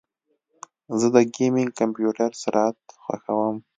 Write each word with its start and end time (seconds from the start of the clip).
زه 0.99 1.07
د 1.15 1.17
ګیمنګ 1.35 1.69
کمپیوټر 1.79 2.29
سرعت 2.41 2.77
خوښوم. 3.03 3.55